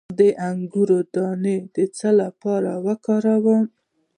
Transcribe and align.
د 0.19 0.21
انګور 0.49 0.89
دانه 1.13 1.55
د 1.75 1.77
څه 1.97 2.09
لپاره 2.21 2.71
وکاروم؟ 2.85 3.63